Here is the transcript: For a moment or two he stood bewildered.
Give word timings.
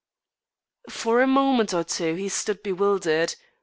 For 0.89 1.21
a 1.21 1.27
moment 1.27 1.75
or 1.75 1.83
two 1.83 2.15
he 2.15 2.27
stood 2.27 2.63
bewildered. 2.63 3.35